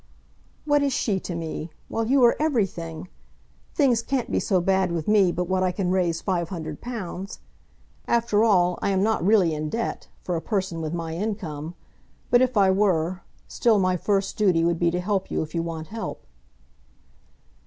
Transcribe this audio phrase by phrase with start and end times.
[0.65, 1.69] "What is she to me?
[1.87, 3.07] while you are everything!
[3.75, 7.37] Things can't be so bad with me but what I can raise five hundred pounds.
[8.07, 11.75] After all, I am not really in debt, for a person with my income;
[12.31, 15.61] but if I were, still my first duty would be to help you if you
[15.61, 16.25] want help."